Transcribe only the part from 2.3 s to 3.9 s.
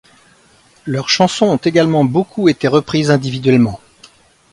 été reprises individuellement.